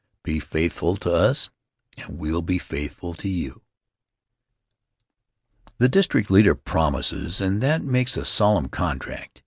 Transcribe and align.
Be 0.23 0.39
faithful 0.39 0.97
to 0.97 1.13
us, 1.13 1.51
and 1.95 2.17
we'll 2.17 2.41
be 2.41 2.57
faithful 2.57 3.13
to 3.13 3.29
you." 3.29 3.61
The 5.77 5.89
district 5.89 6.31
leader 6.31 6.55
promises 6.55 7.39
and 7.39 7.61
that 7.61 7.83
makes 7.83 8.17
a 8.17 8.25
solemn 8.25 8.69
contract. 8.69 9.39